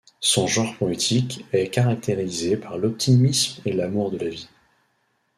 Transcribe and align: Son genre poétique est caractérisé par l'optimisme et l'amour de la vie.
Son 0.19 0.47
genre 0.47 0.75
poétique 0.77 1.45
est 1.53 1.69
caractérisé 1.69 2.57
par 2.57 2.75
l'optimisme 2.79 3.61
et 3.65 3.71
l'amour 3.71 4.09
de 4.09 4.17
la 4.17 4.29
vie. 4.29 4.49